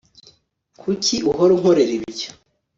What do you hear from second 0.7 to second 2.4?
Kuki uhora unkorera ibyo